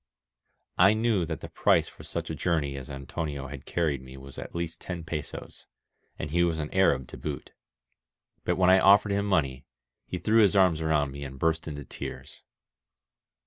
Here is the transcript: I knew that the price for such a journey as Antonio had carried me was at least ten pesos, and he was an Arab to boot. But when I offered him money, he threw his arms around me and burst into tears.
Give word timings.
I 0.79 0.95
knew 0.95 1.27
that 1.27 1.41
the 1.41 1.47
price 1.49 1.87
for 1.87 2.01
such 2.01 2.31
a 2.31 2.35
journey 2.35 2.75
as 2.75 2.89
Antonio 2.89 3.49
had 3.49 3.67
carried 3.67 4.01
me 4.01 4.17
was 4.17 4.39
at 4.39 4.55
least 4.55 4.81
ten 4.81 5.03
pesos, 5.03 5.67
and 6.17 6.31
he 6.31 6.43
was 6.43 6.57
an 6.57 6.73
Arab 6.73 7.07
to 7.09 7.17
boot. 7.17 7.51
But 8.43 8.55
when 8.57 8.71
I 8.71 8.79
offered 8.79 9.11
him 9.11 9.27
money, 9.27 9.67
he 10.07 10.17
threw 10.17 10.41
his 10.41 10.55
arms 10.55 10.81
around 10.81 11.11
me 11.11 11.23
and 11.23 11.37
burst 11.37 11.67
into 11.67 11.85
tears. 11.85 12.41